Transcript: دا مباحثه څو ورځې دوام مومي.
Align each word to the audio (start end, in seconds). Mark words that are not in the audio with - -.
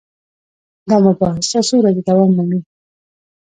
دا 0.89 0.95
مباحثه 1.05 1.59
څو 1.67 1.75
ورځې 1.79 2.01
دوام 2.07 2.31
مومي. 2.37 2.59